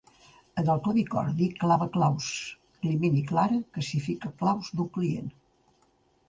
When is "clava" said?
1.59-1.87